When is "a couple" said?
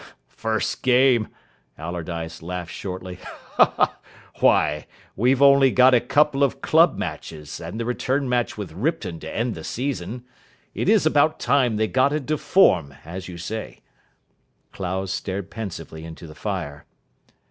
5.93-6.43